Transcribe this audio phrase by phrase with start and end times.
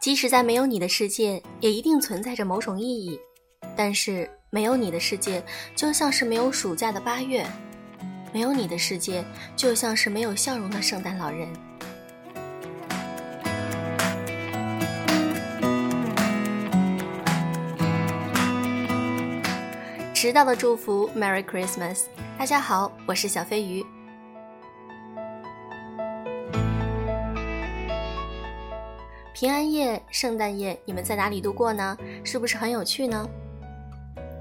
[0.00, 3.20] 即使在没有你的世界，也一定存在着某种意义。
[3.76, 5.44] 但是没有你的世界，
[5.76, 7.44] 就像是没有暑假的八月；
[8.32, 9.22] 没有你的世界，
[9.54, 11.46] 就像是没有笑容的圣诞老人。
[20.14, 22.04] 迟到的祝福，Merry Christmas！
[22.38, 23.84] 大家好，我是小飞鱼。
[29.40, 31.96] 平安夜、圣诞夜，你们在哪里度过呢？
[32.22, 33.26] 是不是很有趣呢？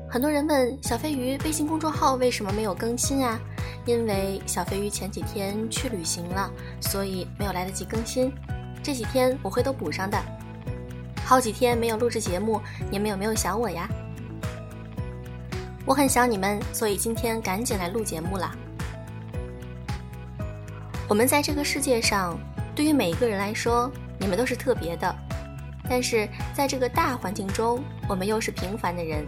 [0.09, 3.39] 很多人问小飞鱼微信公众号为什么没有更新啊？
[3.85, 8.29] 因为小飞鱼前几天去旅行了，所以没有来得及更新。
[8.83, 10.21] 这几天我会都补上的。
[11.23, 12.59] 好几天没有录制节目，
[12.91, 13.87] 你们有没有想我呀？
[15.85, 18.53] 我很想你们，所以今天赶紧来录节目了。
[21.07, 22.37] 我们在这个世界上，
[22.75, 23.89] 对于每一个人来说。
[24.19, 25.15] 你们都是特别的，
[25.89, 29.25] 但是在这个大环境中，我们又是平凡的人。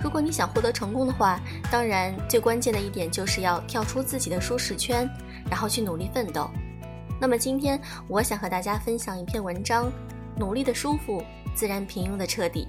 [0.00, 1.40] 如果你想获得成功的话，
[1.72, 5.10] 当然最关键的一点就是要跳出自己的舒适圈，
[5.50, 6.48] 然后去努力奋斗。
[7.20, 9.90] 那么今天我想和大家分享一篇文章：
[10.36, 11.20] 努力的舒服，
[11.52, 12.68] 自然平庸的彻底。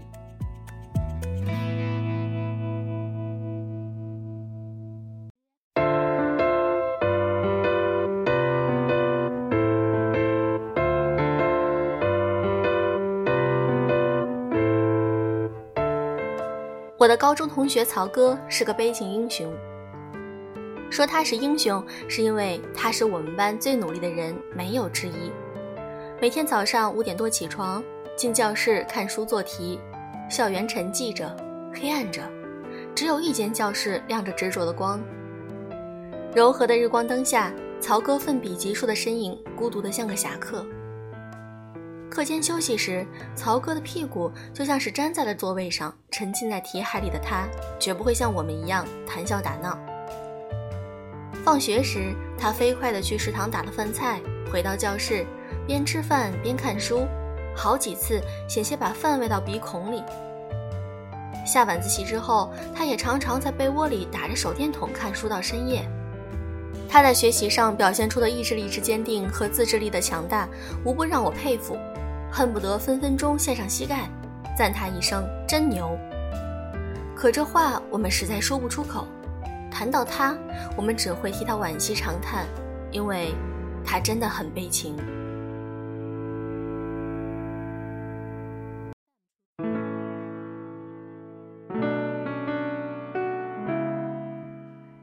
[17.00, 19.50] 我的高中同学曹哥是个悲情英雄。
[20.92, 25.32] 说他是英雄，是因为他是我们班最努力的人，没有之一。
[26.22, 27.82] 每天早上五点多起床，
[28.18, 29.80] 进教室看书做题。
[30.30, 31.34] 校园沉寂着，
[31.74, 32.22] 黑暗着，
[32.94, 35.00] 只有一间教室亮着执着的光。
[36.36, 40.66] 柔和的日光灯下，曹哥奋笔疾书的身影，孤独的像个侠客。
[42.10, 43.06] 课间休息时，
[43.36, 45.94] 曹哥的屁股就像是粘在了座位上。
[46.10, 47.48] 沉浸在题海里的他，
[47.80, 49.78] 绝不会像我们一样谈笑打闹。
[51.46, 54.20] 放学时，他飞快地去食堂打了饭菜，
[54.52, 55.26] 回到教室，
[55.68, 57.06] 边吃饭边看书，
[57.56, 58.20] 好几次
[58.50, 60.04] 险些把饭喂到鼻孔里。
[61.46, 65.88] 下晚自习之后，他也常常在被窝里打着手电筒看书到深夜。
[66.90, 70.50] 他在学习上表现出的意志力之坚定和自制力的强大，
[70.84, 71.78] 无不让我佩服。
[72.32, 74.10] 恨不得分分钟献上膝盖，
[74.58, 75.98] 赞他一声真牛。
[77.16, 79.08] 可这话我们实在说不出口。
[79.72, 80.36] 谈到他，
[80.76, 82.46] 我们只会替他惋惜长叹，
[82.92, 83.34] 因为
[83.86, 84.96] 他真的很悲情。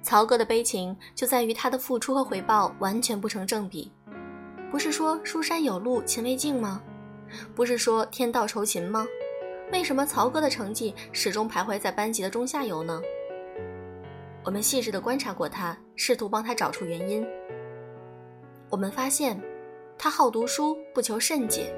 [0.03, 3.91] 曹哥的悲情就在于他的付出和回报完全不成正比。
[4.71, 6.81] 不是说书山有路勤为径吗？
[7.55, 9.07] 不是说天道酬勤吗？
[9.73, 13.01] 为什么曹哥的成绩始终徘徊在班级的中下游呢？
[14.45, 17.27] 我们细致地观察过他，试图帮他找出原因。
[18.71, 19.41] 我们发现，
[19.99, 21.75] 他好读书，不求甚解，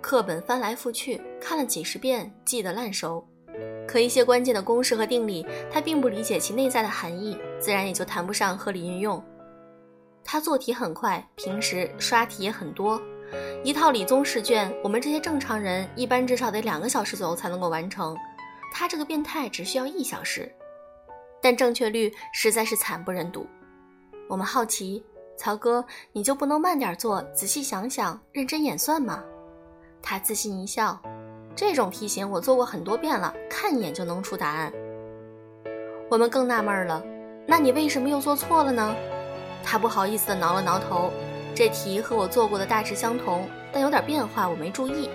[0.00, 3.26] 课本翻来覆去看了几十遍，记得烂熟。
[3.88, 9.22] 可一些关键的公式和定理，他并不理解其内在的含义，自然也就谈不上合理运用。
[10.24, 13.00] 他做题很快，平时刷题也很多。
[13.64, 18.16] 一套理综试卷，我们这些正常人一般至少得两个小时左右才能够完成，
[18.72, 20.52] 他这个变态只需要一小时，
[21.40, 23.46] 但正确率实在是惨不忍睹。
[24.28, 25.04] 我们好奇，
[25.36, 29.22] 曹哥，你就不能慢点做，仔细想想，认真演算吗？
[30.02, 31.00] 他自信一笑，
[31.54, 34.72] 这种题型我做过很多遍了，看一眼就能出答案。
[36.10, 37.02] 我们更纳闷了，
[37.46, 38.94] 那你为什么又做错了呢？
[39.64, 41.12] 他不好意思地挠了挠头。
[41.54, 45.08] 这题和我做过的大致相同，但有点变化，我没注意。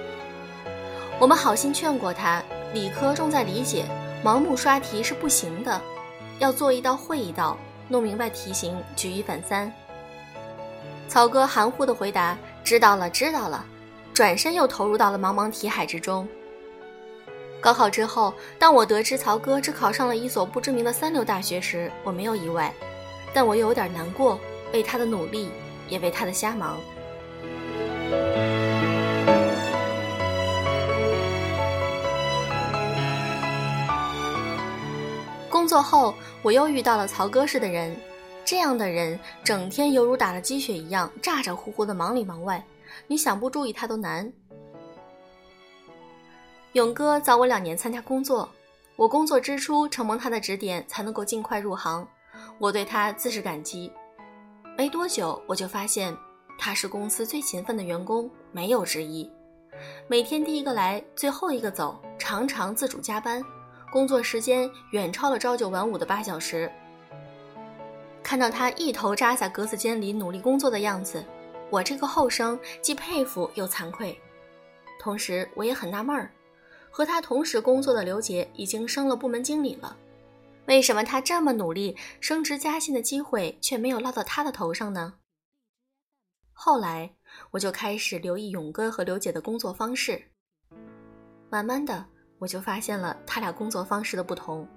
[1.19, 2.43] 我们好心劝过他，
[2.73, 3.85] 理科重在理解，
[4.23, 5.81] 盲目刷题是不行的，
[6.37, 7.57] 要做一道会一道，
[7.87, 9.71] 弄明白题型，举一反三。
[11.07, 13.65] 曹哥含糊的回答：“知道了，知道了。”
[14.13, 16.27] 转身又投入到了茫茫题海之中。
[17.61, 22.73] 高考之后，当我得知曹哥只考上了一所不知名的三流大学时，我没有意外，
[23.33, 24.39] 但我又有点难过，
[24.73, 25.49] 为他的努力。
[25.87, 26.77] 也为他的瞎忙。
[35.49, 37.95] 工作后，我又遇到了曹哥似的人，
[38.45, 42.63] 这样的人整天犹如打了鸡血一样，咋咋呼呼的忙里忙外，
[43.07, 44.31] 你想不注意他都难。
[46.73, 48.47] 勇哥早我两年参加工作，
[48.95, 52.07] 我工作之初承蒙他的指点，才能够尽快入行，
[52.59, 53.91] 我对他自是感激。
[54.77, 56.15] 没多久，我就发现
[56.55, 59.27] 他是公司最勤奋的员工，没有之一。
[60.07, 63.43] 每天第一个来，最后一个走，常常自主加班，
[63.91, 66.71] 工作时间远超了朝九晚五的八小时。
[68.21, 71.25] 看到他一头扎在格子间里努力工作的样子，
[71.71, 74.15] 我这个后生既佩服又惭愧，
[74.99, 76.29] 同时我也很纳闷儿：
[76.91, 79.97] 和他同时工作的刘杰已经升了部门经理了，
[80.67, 85.13] 为什么他这么努力，升职加薪的机会却没有落到他的头上呢？
[86.51, 87.15] 后来
[87.51, 90.21] 我就开始留意勇哥和刘姐的工作方式，
[91.49, 92.05] 慢慢的
[92.39, 94.67] 我就发现了他俩工作方式的不同。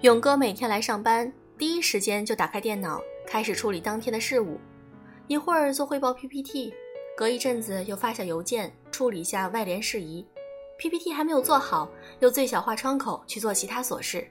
[0.00, 3.00] 勇哥每天来上班，第一时间就打开电脑，
[3.32, 4.60] 开始处理当天的事务，
[5.26, 6.70] 一会儿做汇报 PPT。
[7.16, 10.22] 隔一阵子又发下邮件处理下外联事宜
[10.78, 11.90] ，PPT 还没有做好，
[12.20, 14.30] 又最小化窗口去做其他琐事。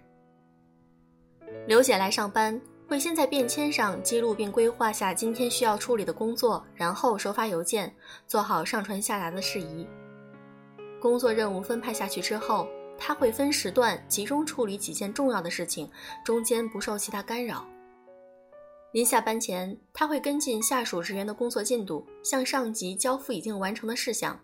[1.66, 7.92] 刘姐来上班会先在便签上记录并规划下今天需要处理的工作，然后收发邮件，
[8.28, 9.88] 做好上传下达的事宜。
[11.00, 12.68] 工作任务分派下去之后，
[13.00, 15.90] 她会分时段集中处理几件重要的事情，
[16.24, 17.66] 中间不受其他干扰。
[18.94, 24.38] 临下班前，他会跟进下属职员的工作进度，向上级交付已经完成的事项。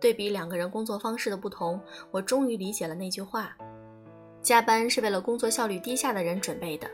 [0.00, 1.78] 对比两个人工作方式的不同，
[2.10, 3.54] 我终于理解了那句话：
[4.40, 6.88] 加班是为了工作效率低下的人准备的。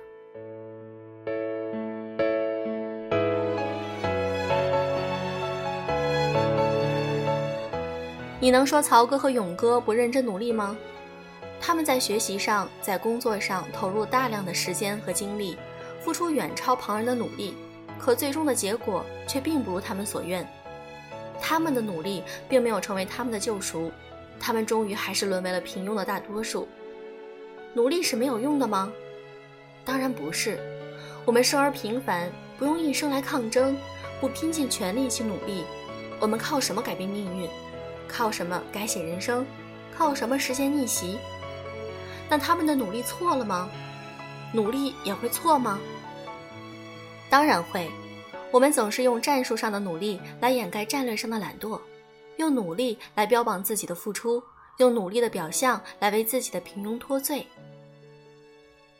[8.41, 10.77] 你能说曹哥和勇哥不认真努力吗？
[11.61, 15.57] 他们在学习上，在工作上投入大量的时间和精力。
[16.09, 17.55] 付出远超旁人的努力，
[17.99, 20.49] 可最终的结果却并不如他们所愿。
[21.39, 23.93] 他们的努力并没有成为他们的救赎，
[24.41, 26.67] 他们终于还是沦为了平庸的大多数。
[27.75, 28.91] 努力是没有用的吗？
[29.85, 30.59] 当然不是。
[31.27, 33.77] 我们生而平凡，不用一生来抗争，
[34.19, 35.67] 不拼尽全力去努力，
[36.19, 37.47] 我们靠什么改变命运？
[38.09, 39.45] 靠什么改写人生？
[39.95, 41.19] 靠什么实现逆袭？
[42.31, 43.69] 那他们的努力错了吗？
[44.55, 45.79] 努力也会错吗？
[47.31, 47.91] 当然会，
[48.51, 51.81] 我们总是用战术上的努力来掩盖战略上的懒惰，
[52.37, 54.43] 用努力来标榜自己的付出，
[54.79, 57.47] 用努力的表象来为自己的平庸脱罪。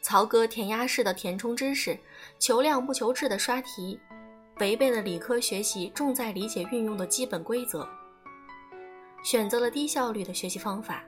[0.03, 1.99] 曹哥填鸭式的填充知识，
[2.39, 3.99] 求量不求质的刷题，
[4.59, 7.89] 违背了理科学习重在理解运用的基本规则，
[9.25, 11.03] 选择了低效率的学习方法，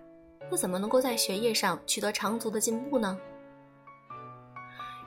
[0.50, 3.18] 又怎么能够在学业上取得长足的进步呢？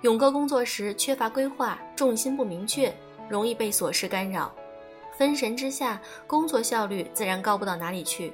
[0.03, 2.93] 勇哥工作时缺乏规划，重心不明确，
[3.29, 4.53] 容易被琐事干扰，
[5.17, 8.33] 分神之下，工作效率自然高不到哪里去。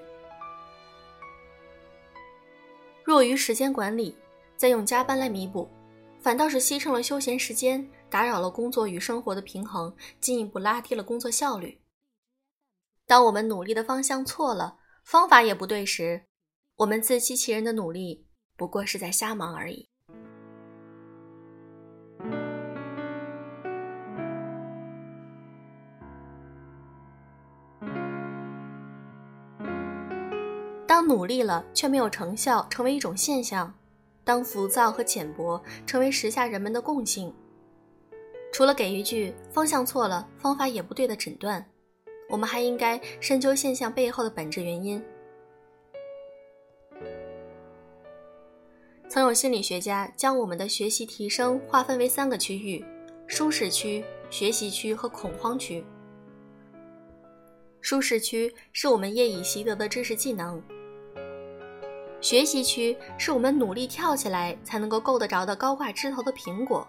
[3.04, 4.18] 弱于时间管理，
[4.57, 5.69] 再用加班来弥补，
[6.19, 11.80] 反倒是牺牲了休闲时间，打扰了工作与生活的平衡，进一步拉低了工作效率。
[13.06, 16.25] 当我们努力的方向错了，方法也不对时，
[16.77, 18.25] 我们自欺欺人的努力，
[18.57, 19.88] 不过是在瞎忙而已。
[30.99, 33.73] 当努力了却没有成效成为一种现象，
[34.25, 37.33] 当浮躁和浅薄成为时下人们的共性，
[38.51, 41.65] 除了给一句方向错了、方法也不对的诊断，
[42.29, 45.01] 我们还应该深究现象背后的本质原因。
[49.07, 52.83] 曾有心理学家将我们的学习提升划分为三个区域：
[53.25, 55.81] 舒适区、学习区和恐慌区。
[57.79, 60.61] 舒适区是我们业已习得的知识技能。
[62.21, 66.85] 学习区是我们努力跳起来才能够够得着的高挂枝头的苹果，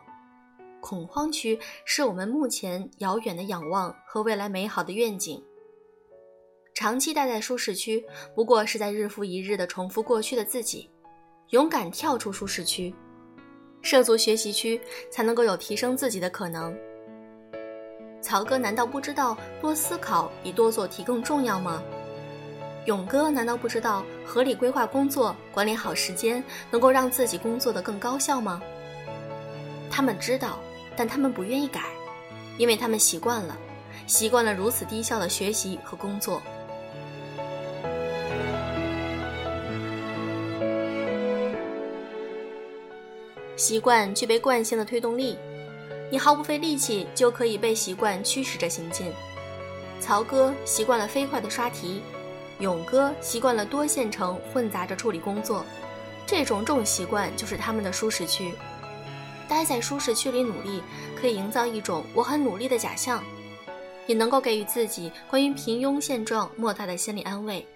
[0.80, 5.42] 恐慌区是我们目前遥远的仰望和未来美好的愿景。
[6.74, 10.90] 长期待在舒适区，不过是在日复一日的重复过去的自己。
[11.50, 12.94] 勇敢跳出舒适区，
[13.82, 16.76] 涉足学习区，才能够有提升自己的可能。
[18.20, 21.82] 曹哥难道不知道多思考比多做题更重要吗？
[22.86, 28.60] 勇哥难道不知道合理规划工作、管理好时间能够让自己工作的更高效吗？
[29.90, 30.58] 他们知道，
[30.96, 31.82] 但他们不愿意改，
[32.56, 33.56] 因为他们习惯了，
[34.06, 36.40] 习惯了如此低效的学习和工作。
[43.56, 45.36] 习惯具备惯性的推动力，
[46.10, 49.12] 你毫不费力气就可以被习惯驱使着行进。
[50.00, 52.00] 曹哥习惯了飞快的刷题。
[52.60, 55.64] 勇哥习惯了多线程混杂着处理工作，
[56.26, 58.52] 这种重习惯就是他们的舒适区。
[59.48, 60.82] 待在舒适区里努力，
[61.20, 63.24] 可以营造一种我很努力的假象，
[64.06, 67.66] 也能够给予自己关于平庸现状莫大的心理安慰。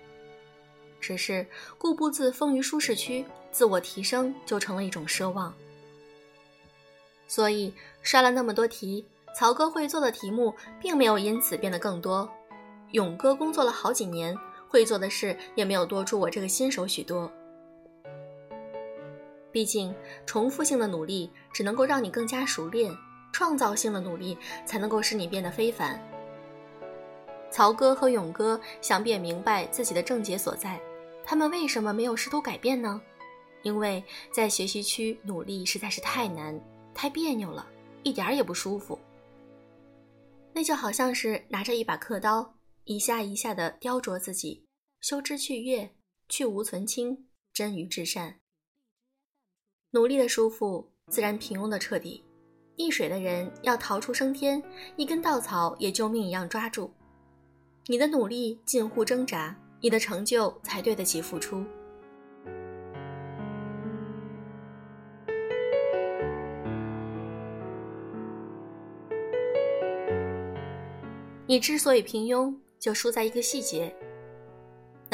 [1.00, 5.52] 只是固步自封于舒适区，自我提升就成了一种奢望。
[7.26, 12.30] 所以刷了那么多题，曹哥会做的题目并没有因此变得更多。
[12.92, 14.38] 勇哥工作了好几年，
[14.74, 17.30] 会做的事也没有多出我这个新手许多。
[19.52, 19.94] 毕竟，
[20.26, 22.92] 重复性的努力只能够让你更加熟练，
[23.32, 25.96] 创造性的努力才能够使你变得非凡。
[27.52, 30.80] 曹哥和勇哥想必也明白自己的症结所在，
[31.22, 33.00] 他们为什么没有试图改变呢？
[33.62, 34.02] 因为
[34.32, 36.60] 在学习区努力实在是太难、
[36.92, 37.64] 太别扭了，
[38.02, 38.98] 一点儿也不舒服。
[40.52, 44.63] 那就好像是拿着一把刻刀，一下一下的雕琢自己，
[45.04, 45.90] 修之去叶，
[46.30, 48.36] 去无存清，臻于至善。
[49.90, 52.24] 努力的舒服，自然平庸的彻底。
[52.78, 54.62] 溺水的人要逃出升天，
[54.96, 56.90] 一根稻草也救命一样抓住。
[57.84, 61.62] 你的努力近乎挣扎，你的成就才对得起付出。
[71.46, 73.94] 你之所以平庸，就输在一个细节。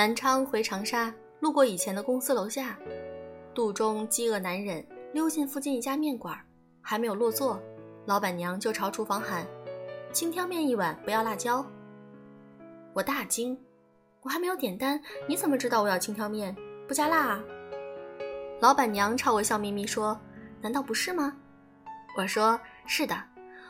[0.00, 2.74] 南昌回长沙，路过以前的公司楼下。
[3.54, 6.34] 肚中饥饿难忍，溜进附近一家面馆，
[6.80, 7.60] 还没有落座，
[8.06, 9.46] 老板娘就朝厨房喊
[10.10, 11.62] ：“青挑面一碗，不要辣椒。”
[12.96, 13.54] 我大惊，
[14.22, 16.56] 我还没有点单，你怎么知道我要青挑面
[16.88, 17.44] 不加辣啊？
[18.58, 20.18] 老板娘朝我笑眯眯说
[20.62, 21.36] ：“难道不是吗？”
[22.16, 23.22] 我说：“是的，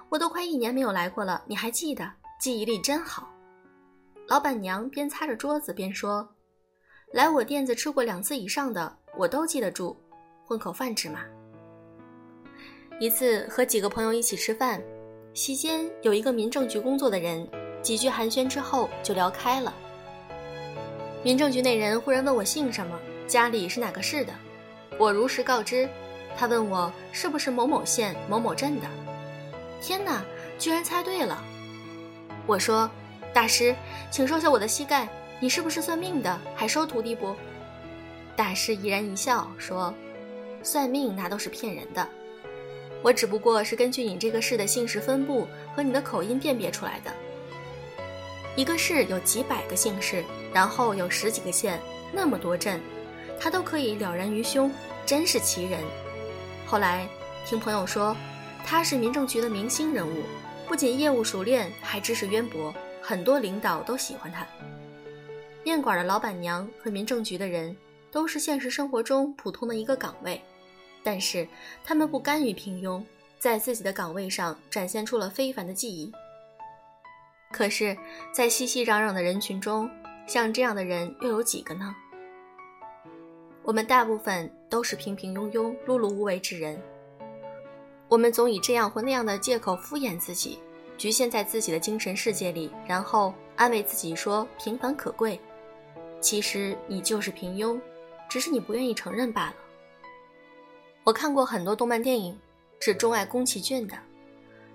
[0.09, 2.09] 我都快一年没有来过了，你还记得？
[2.39, 3.29] 记忆力真好。”
[4.31, 6.37] 老板娘边擦着桌子边说
[7.13, 9.97] ：“来我店子吃过两次以上的。”我都记得住，
[10.47, 11.19] 混口饭吃嘛。
[13.01, 14.81] 一次和几个朋友一起吃饭，
[15.35, 17.45] 席间有一个民政局工作的人，
[17.83, 19.75] 几句寒暄之后就聊开了。
[21.25, 22.97] 民政局那人忽然问我姓什么，
[23.27, 24.33] 家里是哪个市的，
[24.97, 25.89] 我如实告知。
[26.37, 28.87] 他问我是不是某某县某某镇的。
[29.83, 30.25] 天哪，
[30.57, 31.43] 居然猜对了！
[32.47, 32.89] 我说
[33.33, 33.75] ：“大师，
[34.11, 35.09] 请收下我的膝盖，
[35.39, 36.41] 你是不是算命的？
[36.55, 37.35] 还收徒弟不？”
[38.37, 39.95] 大师怡然一笑说
[40.63, 42.07] ：“算命那都是骗人的，
[43.03, 47.13] 我只不过是根据你这个市的姓氏分布和你的口音辨别出来的。
[48.57, 51.79] 一个市有几百个姓氏，然后有十几个县，
[52.13, 52.81] 那么多镇，
[53.39, 54.73] 他都可以了然于胸，
[55.07, 55.81] 真是奇人。
[56.67, 57.07] 后来
[57.47, 58.17] 听朋友说，
[58.67, 60.23] 他是民政局的明星人物，
[60.67, 62.75] 不仅业务熟练，还知识渊博，
[63.11, 64.47] 很多领导都喜欢他。
[65.65, 67.77] 面馆的老板娘和民政局的人。”
[68.13, 70.43] 都是现实生活中普通的一个岗位，
[71.01, 71.47] 但是
[71.85, 73.01] 他们不甘于平庸，
[73.39, 76.13] 在自己的岗位上展现出了非凡的技艺。
[77.53, 77.97] 可是，
[78.33, 79.89] 在熙熙攘攘的人群中，
[80.27, 81.95] 像这样的人又有几个呢？
[83.63, 86.83] 我们大部分都是平平庸庸、碌碌无为之人。
[88.09, 90.59] 我们总以这样或那样的借口敷衍自己，
[91.01, 95.41] 局限在自己的精神世界里，然后安慰自己说平凡可贵。
[96.21, 97.81] 其实你就是平庸。
[98.29, 99.57] 只是你不愿意承认罢了。
[101.03, 102.39] 我看过很多动漫电影，
[102.81, 103.99] 是钟爱宫崎骏的。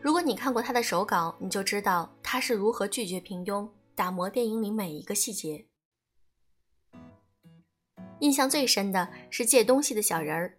[0.01, 5.67] 如果你看过他的手稿，你就知道他是如何拒绝平庸，打磨电影里每一个细节。
[8.20, 10.58] 印象最深的是借东西的小人儿。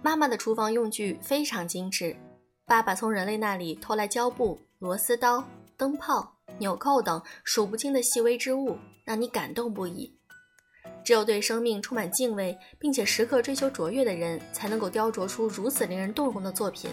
[0.00, 2.16] 妈妈的厨房用具非常精致，
[2.64, 5.42] 爸爸从人类那里偷来胶布、螺丝刀、
[5.76, 10.12] 灯泡、纽扣等数不清的细微之物，让你感动不已。
[11.04, 16.90] 只有对生命充满敬畏，并且时刻追求卓越的人，才能够雕琢出如此令人动容的作品。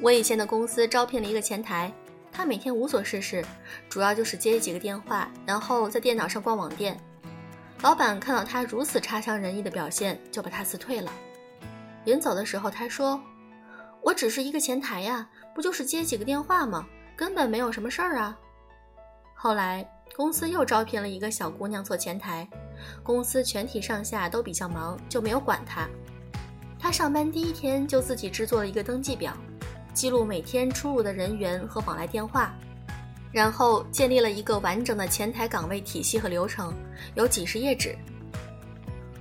[0.00, 1.92] 我以前的公司招聘了一个前台，
[2.30, 3.44] 他每天无所事事，
[3.88, 6.98] 主要就是接几个电话，然后在电脑上逛网店。
[7.82, 11.12] 老板看到他如此差强人意的表现，就把他辞退了。
[12.04, 13.20] 临走的时候，他说
[14.02, 16.86] ：“我只是一个前台呀，不就是接几个电话吗？
[17.16, 18.38] 根本没有什么事儿啊。”
[19.34, 19.88] 后来。
[20.16, 22.48] 公司又招聘了一个小姑娘做前台，
[23.04, 25.88] 公司全体上下都比较忙，就没有管她。
[26.76, 29.32] 她上班第一天就自己制作了一个登记表，
[29.94, 32.52] 记录每天出入的人员和往来电话，
[33.30, 36.74] 然后建立了一个完整的前台岗位体系和流程，
[37.14, 37.96] 有几十页纸。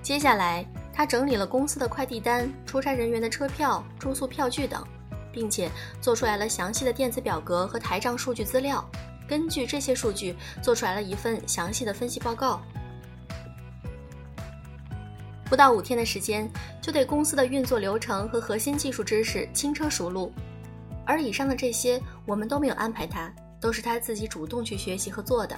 [0.01, 0.65] 接下来，
[0.97, 4.83] 他整理了公司的快递单、出差人员的车票、住宿票据等，
[5.31, 5.69] 并且
[6.01, 8.83] 做出来了详细的电子表格和台账数据资料。
[9.27, 12.59] 根据这些数据，做出来了一份详细的分析报告。
[15.45, 16.49] 不到五天的时间，
[16.81, 20.33] 就对公司的运作流程和核心技术知识轻车熟路。
[21.05, 25.55] 而以上的这些，我们都没有安排他，都是他自己主动去学习和做的。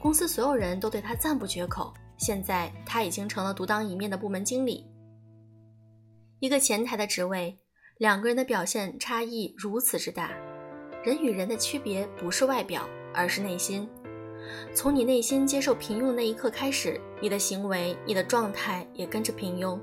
[0.00, 1.92] 公司所有人都对他赞不绝口。
[2.16, 4.86] 现在他已经成了独当一面的部门经理。
[6.40, 7.58] 一个前台的职位，
[7.98, 10.30] 两个人的表现差异如此之大。
[11.02, 13.88] 人与人的区别不是外表，而是内心。
[14.74, 19.78] 从你内心接受平庸的那一刻开始，你的行为、你的状态也跟着平庸。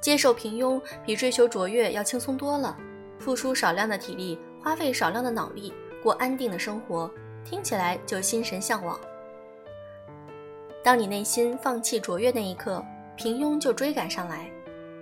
[0.00, 2.76] 接受平庸比追求卓越要轻松多了，
[3.18, 5.72] 付出少量的体力，花费少量的脑力，
[6.02, 7.10] 过安定的生活，
[7.44, 8.98] 听起来就心神向往。
[10.82, 12.82] 当你内心放弃卓越那一刻，
[13.16, 14.50] 平庸就追赶上来，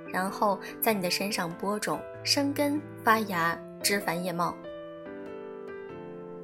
[0.08, 4.54] 然后在你的身上播种、生根、发芽、枝繁叶茂。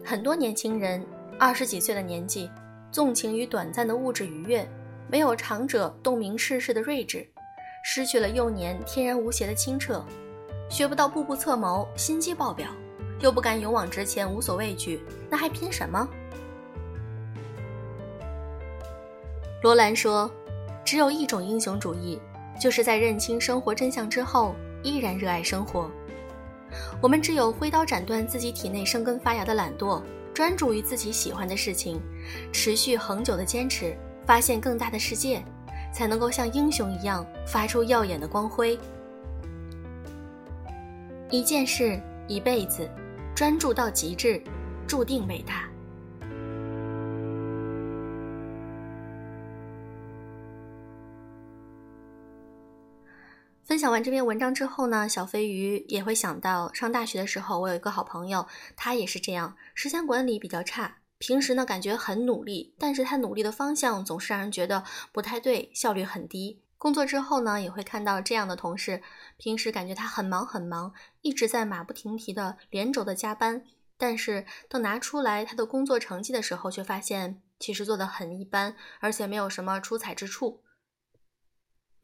[0.04, 1.04] 很多年轻人
[1.38, 2.48] 二十几岁的年纪，
[2.92, 4.64] 纵情于短暂的物质愉悦，
[5.08, 7.26] 没有长者洞明世事的睿智。
[7.82, 10.04] 失去了幼年天然无邪的清澈，
[10.70, 12.68] 学不到步步策谋、心机爆表，
[13.20, 16.08] 又不敢勇往直前、无所畏惧，那还拼什么？
[19.64, 20.30] 罗兰说
[20.84, 22.20] ：“只有一种英雄主义，
[22.60, 25.90] 就是在认清生活真相之后，依然热爱生活。
[27.00, 30.02] 我们只有挥刀斩断自己体内生根发芽的懒惰，
[30.34, 31.98] 专注于自己喜欢的事情，
[32.52, 35.42] 持续恒久的坚持，发现更大的世界。”
[35.94, 38.78] 才能够像英雄一样发出耀眼的光辉。
[41.30, 42.86] 一件事，一辈子，
[43.34, 44.42] 专注到极致，
[44.86, 45.70] 注定伟大。
[53.74, 58.46] 分享完这篇文章之后呢，小飞鱼也会想到上大学的时候，我有一个好朋友，
[58.76, 60.98] 他也是这样，时间管理比较差。
[61.18, 66.62] 平时呢，感觉很努力，但是他努力的方向总是让人觉得不太对，效率很低。
[66.78, 69.02] 工作之后呢，也会看到这样的同事，
[69.38, 73.64] 平时感觉他很忙很忙，一直在马不停蹄的连轴的加班，
[73.96, 80.62] 但是等拿出来他的工作成绩的时候，却发现其实做的很一般，而且没有什么出彩之处。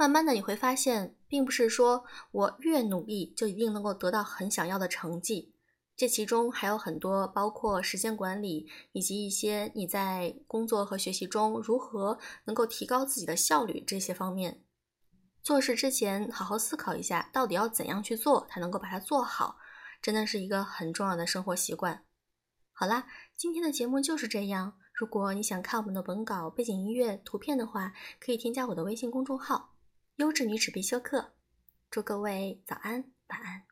[0.01, 5.55] 慢慢的你会发现，并不是说我越努力就一定能够得到很想要的成绩。
[5.95, 14.63] 这其中还有很多，包括时间管理，以及一些你在工作和学习中如何能够提高自己的效率这些方面。
[15.43, 19.59] 做事之前好好思考一下，到底要怎样去做才能够把它做好，
[20.01, 22.05] 真的是一个很重要的生活习惯。
[22.73, 24.79] 好啦，今天的节目就是这样。
[24.95, 29.75] 如果你想看我们的文稿、背景音乐、图片的话，可以添加我的微信公众号
[30.17, 31.33] “优质女纸必修课”。
[31.91, 33.70] 祝各位早安，晚安。